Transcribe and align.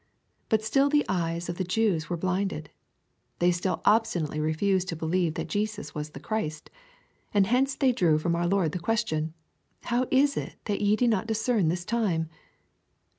But 0.49 0.63
still 0.63 0.89
the 0.89 1.05
eyes 1.07 1.47
of 1.47 1.57
the 1.59 1.63
Jews 1.63 2.09
were 2.09 2.17
blinded. 2.17 2.71
They 3.37 3.51
still 3.51 3.83
obstinately 3.85 4.39
refused 4.39 4.87
to 4.87 4.95
believe 4.95 5.35
that 5.35 5.47
Jesus 5.47 5.93
was 5.93 6.09
the 6.09 6.19
Christ. 6.19 6.71
And 7.35 7.45
hence 7.45 7.75
they 7.75 7.91
drew 7.91 8.17
from 8.17 8.35
our 8.35 8.47
Lord 8.47 8.71
the 8.71 8.79
question, 8.79 9.35
—"How 9.91 10.07
is 10.09 10.37
it 10.37 10.55
that 10.65 10.81
ye 10.81 10.95
do 10.95 11.07
not 11.07 11.27
discern 11.27 11.67
this 11.67 11.85
time 11.85 12.31